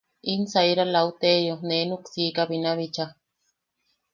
[0.31, 3.05] In saira Lauterio nee nuksiika binabicha.